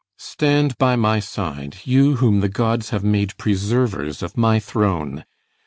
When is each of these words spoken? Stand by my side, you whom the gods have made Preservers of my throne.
Stand 0.17 0.75
by 0.79 0.95
my 0.95 1.19
side, 1.19 1.77
you 1.83 2.15
whom 2.15 2.39
the 2.39 2.49
gods 2.49 2.89
have 2.89 3.03
made 3.03 3.37
Preservers 3.37 4.23
of 4.23 4.35
my 4.35 4.59
throne. 4.59 5.25